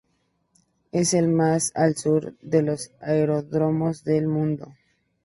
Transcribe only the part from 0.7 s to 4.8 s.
Es el más al sur de los aeródromos del mundo.